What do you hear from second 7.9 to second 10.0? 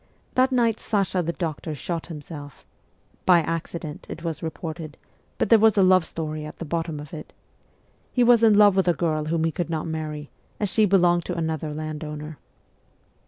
He was in love with a girl whom he could not